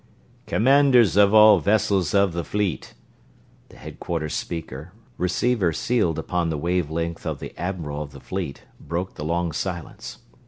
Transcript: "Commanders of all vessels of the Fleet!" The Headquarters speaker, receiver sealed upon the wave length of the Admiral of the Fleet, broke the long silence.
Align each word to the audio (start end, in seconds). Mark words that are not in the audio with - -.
"Commanders 0.47 1.15
of 1.15 1.31
all 1.31 1.59
vessels 1.59 2.15
of 2.15 2.33
the 2.33 2.43
Fleet!" 2.43 2.95
The 3.69 3.77
Headquarters 3.77 4.33
speaker, 4.33 4.93
receiver 5.19 5.71
sealed 5.71 6.17
upon 6.17 6.49
the 6.49 6.57
wave 6.57 6.89
length 6.89 7.23
of 7.23 7.37
the 7.39 7.55
Admiral 7.55 8.01
of 8.01 8.11
the 8.11 8.19
Fleet, 8.19 8.63
broke 8.79 9.13
the 9.13 9.23
long 9.23 9.51
silence. 9.51 10.17